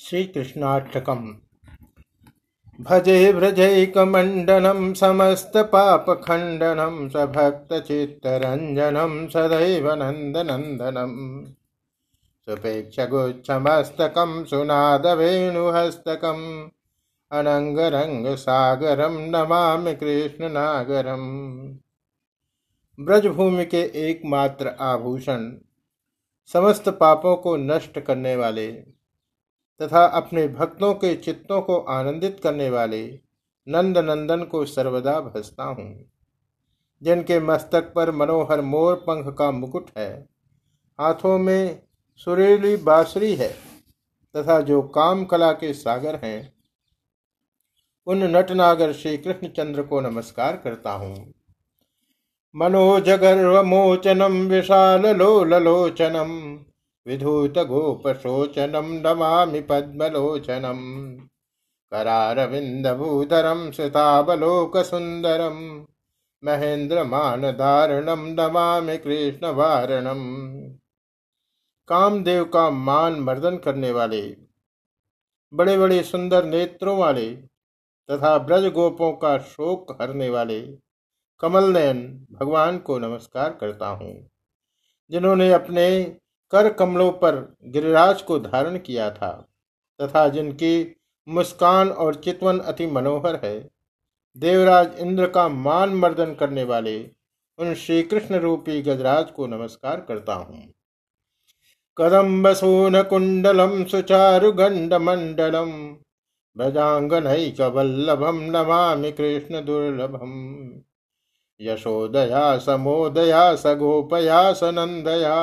[0.00, 1.34] श्रीकृष्णाष्टकम्
[2.80, 11.46] भजे व्रजैकमण्डनं समस्तपापखण्डनं सभक्तचित्तरञ्जनं सदैव नन्दनन्दनम्।
[12.44, 16.68] सुपेक्षगुच्छमस्तकं सुनादवेणुहस्तकम्
[17.32, 21.76] अनङ्गरङ्गसागरं नमामि कृष्णनागरम्।
[23.00, 25.52] ब्रजभूमि के एकमात्र आभूषण,
[26.46, 28.97] समस्त पापों को नष्ट करने वाले
[29.80, 33.02] तथा अपने भक्तों के चित्तों को आनंदित करने वाले
[33.66, 35.94] नंद नंदन को सर्वदा भजता हूँ।
[37.02, 40.10] जिनके मस्तक पर मनोहर मोर पंख का मुकुट है,
[40.98, 41.82] हाथों में
[42.26, 43.48] सुरेली बासुरी है
[44.34, 46.52] तथा जो काम कला के सागर हैं,
[48.06, 51.14] उन नटनागर श्री कृष्णचंद्र को नमस्कार करता हूँ।
[52.54, 56.30] मनोजगर्वमोचनम विशाल लोलोचनम
[57.08, 60.80] विधूत गोपशोचनम नमामि पद्मलोचनम
[61.92, 65.56] करारविन्दभूधरं सुतावलोकसुन्दरं
[66.42, 70.26] महेन्द्रमानधारणं नमामि कृष्णवारणम्
[71.88, 74.20] कामदेव का मान मर्दन करने वाले
[75.52, 77.28] बड़े बड़े सुंदर नेत्रों वाले,
[78.08, 80.60] तथा ब्रज गोपों का शोक हरने वाले
[81.40, 82.00] कमल नयन
[82.32, 84.14] भगवान को नमस्कार करता हूँ,
[85.10, 85.86] जिन्होंने अपने
[86.52, 89.30] कर कमलों पर गिरिराज को धारण किया था,
[90.00, 90.96] तथा जिनकी
[91.28, 93.58] मुस्कान और चितवन अति मनोहर है,
[94.36, 96.98] देवराज इंद्र का मान मर्दन करने वाले
[97.58, 100.66] उन श्री कृष्ण रूपी गजराज को नमस्कार करता हूँ।
[101.96, 105.72] कदम्ब सोन कुंडलम सुचारु गंड मंडलम
[106.56, 110.30] ब्रजांगनैकवल्लभम नमामि कृष्ण दुर्लभम।
[111.60, 115.36] यशोदया, समोदया, सगोपया, सनंदया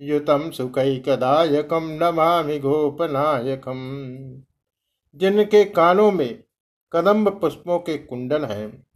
[0.00, 3.78] युतम सुखैकदायकम नमामि गोपनायकम।
[5.16, 6.42] जिनके कानों में
[6.92, 8.86] कदम्ब पुष्पों के कुंडल हैं,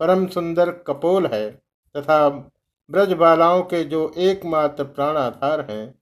[0.00, 1.50] परम सुंदर कपोल है,
[1.94, 2.28] तथा
[2.90, 5.94] ब्रज बालाओं के जो एकमात्र प्राण आधार हैं,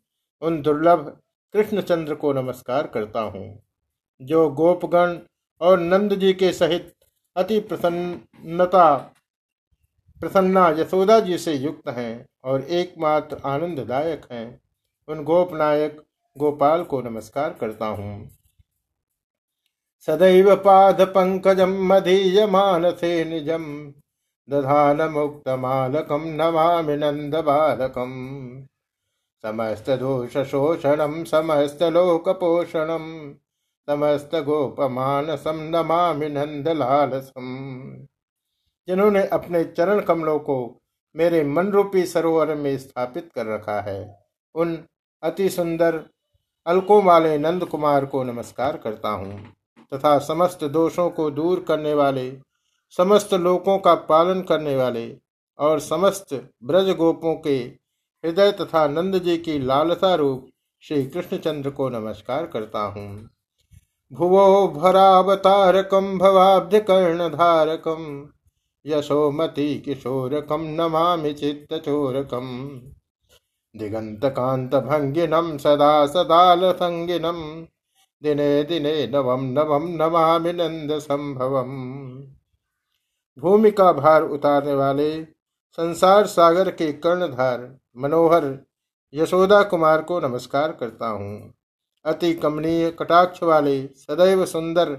[0.43, 1.21] उन दुर्लभ
[1.55, 3.63] कृष्णचंद्र को नमस्कार करता हूँ।
[4.21, 5.19] जो गोपगण
[5.61, 6.93] और नंद जी के सहित
[7.37, 9.13] अति प्रसन्नता
[10.21, 14.47] प्रसन्ना यशोदा जी से युक्त हैं और एकमात्र आनंददायक हैं।
[15.09, 16.01] उन गोपनायक
[16.37, 18.29] गोपाल को नमस्कार करता हूँ।
[20.09, 23.65] सदैव पाद पंकजम मधीय मानसे निजम
[24.49, 28.13] दधान मुक्त मालकम नमामि नंद बालकम
[29.45, 33.07] समस्त दोष शोषणम समस्त लोक पोषणम
[33.89, 37.49] समस्त गोपमानसम नमामि नंद लालसम
[38.89, 40.59] जिन्होंने अपने चरण कमलों को
[41.15, 44.19] मेरे मन रूपी सरोवर में स्थापित कर रखा है,
[44.55, 44.79] उन
[45.23, 46.03] अति सुंदर
[46.67, 49.39] अलकों वाले नंद कुमार को नमस्कार करता हूँ
[49.93, 52.31] तथा समस्त दोषों को दूर करने वाले,
[52.99, 55.07] समस्त लोकों का पालन करने वाले
[55.59, 57.57] और समस्त ब्रज गोपों के
[58.25, 60.49] हृदय तथा नंद जी की लालसा रूप
[60.83, 63.09] श्री कृष्णचंद्र को नमस्कार करता हूँ।
[64.13, 68.05] भुवो भरावतारकम भवाब्ध कर्णधारकम
[68.87, 72.53] यशोमती किशोरकं नमामि चित्तचोरकम्
[73.75, 77.41] दिगन्तकान्तभङ्गिनं सदा सदालसङ्गिनं।
[78.23, 81.73] दिने दिने नवम नवम नमामि नंद संभवम
[83.39, 85.25] भूमि का भार उतारने वाले
[85.79, 88.45] संसार सागर के कर्णधार मनोहर
[89.15, 91.55] यशोदा कुमार को नमस्कार करता हूँ।
[92.05, 94.91] अति कमनीय कटाक्ष वाले सदैव सुंदर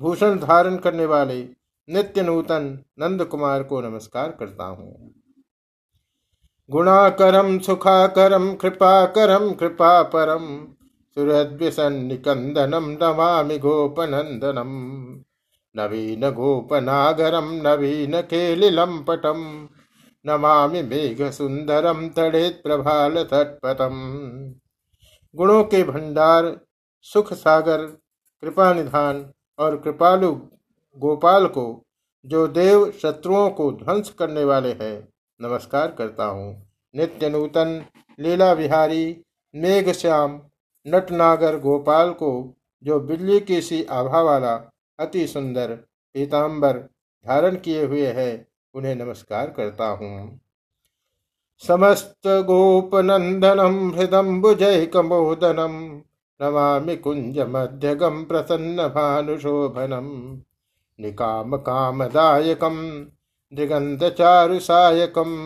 [0.00, 1.40] भूषण धारण करने वाले
[1.88, 2.64] नित्य नूतन
[2.98, 5.12] नंद कुमार को नमस्कार करता हूँ।
[6.70, 10.44] गुणाकरम सुखाकरम कृपाकरम कृपा परम
[11.16, 14.74] सुरद्विसन्निकंदनम नमामि गोपनंदनम
[15.74, 19.40] नवीन गोपनागरम नवीन केलिलम पटम
[20.24, 23.96] नमामि मेघ सुंदरम तड़ेत प्रभाल तटपतम
[25.34, 26.52] गुणों के भंडार,
[27.06, 27.86] सुख सागर
[28.42, 29.26] कृपा निधान
[29.58, 30.34] और कृपालु
[30.98, 31.84] गोपाल को,
[32.26, 35.08] जो देव शत्रुओं को ध्वंस करने वाले हैं,
[35.42, 36.66] नमस्कार करता हूँ।
[36.96, 37.84] नित्य नूतन,
[38.20, 39.22] लीला विहारी
[39.54, 40.40] मेघ श्याम
[40.86, 42.54] नटनागर गोपाल को,
[42.84, 45.74] जो बिल्ली की सी आभा वाला, अति सुंदर
[46.14, 46.72] पीताम्बर
[47.26, 50.40] धारण किए हुए है, उन्हें नमस्कार करता हूँ।
[51.66, 56.02] समस्त गोप गोपनंदनम हृदम्बुजय कमोदनम
[56.40, 60.40] नमा कुंज मध्यगम प्रसन्न भानुशोभनम।
[61.00, 61.56] निकाम
[64.08, 65.36] चारुसायकम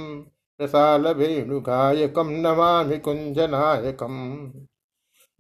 [0.59, 4.15] प्रसाल वेणुगायकम नमामि कुंजनायकम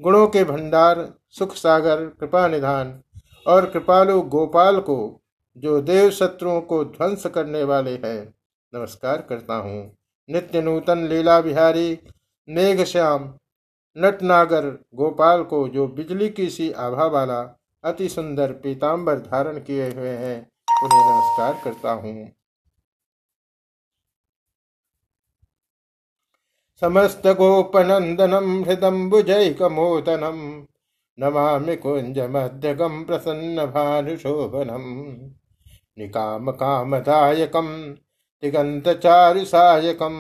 [0.00, 3.02] गुणों के भंडार, सुख सागर, कृपा निधान
[3.46, 5.20] और कृपालु गोपाल को,
[5.56, 8.34] जो देव शत्रुओं को ध्वंस करने वाले हैं,
[8.74, 9.96] नमस्कार करता हूँ।
[10.30, 11.98] नित्य नूतन लीला बिहारी
[12.48, 13.34] मेघ श्याम
[13.98, 20.08] नटनागर गोपाल को जो बिजली की सी आभा वाला अति सुंदर पीताम्बर धारण किए हुए
[20.08, 20.36] हैं।
[20.84, 22.30] उन्हें नमस्कार करता हूँ।
[26.82, 30.38] समस्त गोपनंदनम हृदम्बुजैकमोदनम
[31.18, 34.88] नमामि कुंज मध्यगम प्रसन्न भानुशोभनम
[35.98, 37.68] निकाम कामदायकम
[38.42, 40.16] दिगंत चारुसायकम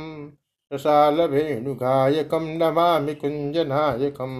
[0.72, 4.34] रसाल वेणुगायकम नमामि कुंज नायकम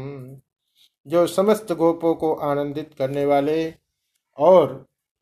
[1.07, 3.73] जो समस्त गोपों को आनंदित करने वाले
[4.39, 4.73] और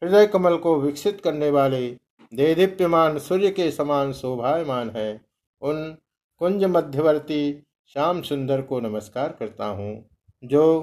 [0.03, 5.21] हृदय कमल को विकसित करने वाले दे देदीप्यमान सूर्य के समान शोभायमान है,
[5.63, 5.97] उन
[6.41, 7.63] कुंज मध्यवर्ती
[7.97, 10.05] श्याम सुंदर को नमस्कार करता हूँ,
[10.43, 10.81] जो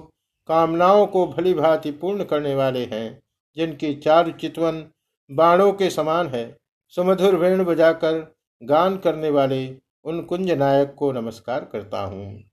[0.50, 3.20] कामनाओं को भली भांति पूर्ण करने वाले हैं,
[3.58, 4.84] जिनकी चार चितवन
[5.30, 6.46] बाणों के समान है।
[6.94, 8.20] सुमधुर वेणु बजाकर
[8.62, 9.66] गान करने वाले
[10.06, 12.44] उन कुंज नायक को नमस्कार करता हूँ।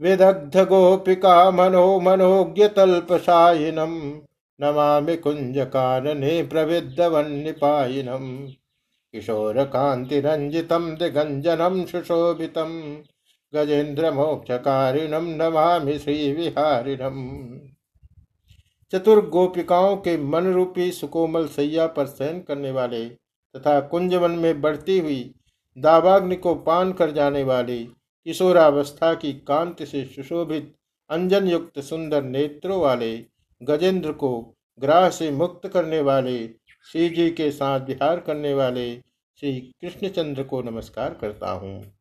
[0.00, 3.94] विदग्ध गोपिका मनो मनोज्ञ तल्पशायिनम
[4.60, 8.26] नमामि कुंज कानने प्रविद्ध वन्यपायिनम
[9.14, 12.72] किशोर कांति रंजितम दिगंजनम सुशोभितम
[13.52, 17.18] गजेन्द्र मोक्षकारिणम नमामि श्री विहारिणम
[18.92, 23.04] चतुर गोपिकाओं के मन रूपी सुकोमल सैया पर सहन करने वाले
[23.54, 25.22] तथा कुंजवन में बढ़ती हुई
[25.76, 27.86] दावाग्नि को पान कर जाने वाली
[28.26, 30.74] किशोरावस्था की कांति से सुशोभित
[31.10, 33.24] अंजन युक्त सुंदर नेत्रों वाले,
[33.62, 36.48] गजेंद्र को ग्राह से मुक्त करने वाले,
[36.92, 38.96] श्री जी के साथ विहार करने वाले,
[39.40, 41.92] श्री कृष्णचंद्र को नमस्कार करता हूँ।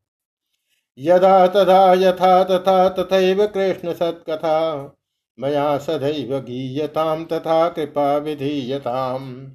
[0.98, 4.96] यदा तथा यथा तथा तथैव कृष्ण सत्कथा,
[5.40, 9.48] मया सदैव गीयताम तथा कृपा विधीयताम।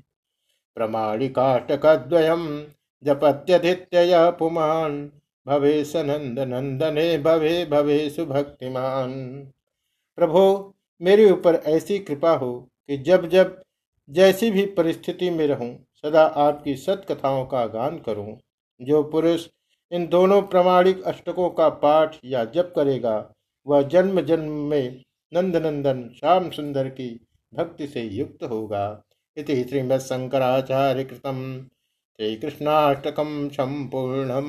[0.75, 2.64] प्रमाणिकाष्टकद्वयम्
[3.05, 5.12] जपत्यधित्यय पुमान
[5.46, 9.12] भवे सनंद नंदने भवे भवे सुभक्तिमान।
[10.19, 13.62] प्रभो, मेरे ऊपर ऐसी कृपा हो कि जब जब
[14.10, 18.37] जैसी भी परिस्थिति में रहूँ, सदा आपकी सत कथाओं का गान करूँ,
[18.81, 19.46] जो पुरुष
[19.92, 23.32] इन दोनों प्रमाणिक अष्टकों का पाठ या जप करेगा,
[23.66, 25.02] वह जन्म जन्म में
[25.32, 27.08] नंद नंदन श्याम सुंदर की
[27.54, 29.02] भक्ति से युक्त होगा।
[29.37, 31.40] इति श्रीमद शंकराचार्य कृतम
[32.20, 34.49] श्रीकृष्णाष्टकम संपूर्णम